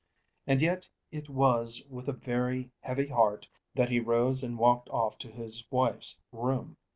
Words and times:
And 0.47 0.63
yet 0.63 0.89
it 1.11 1.29
was 1.29 1.83
with 1.87 2.07
a 2.09 2.13
very 2.13 2.71
heavy 2.79 3.05
heart 3.09 3.47
that 3.75 3.89
he 3.89 3.99
rose 3.99 4.41
and 4.41 4.57
walked 4.57 4.89
off 4.89 5.15
to 5.19 5.31
his 5.31 5.63
wife's 5.69 6.17
room. 6.31 6.77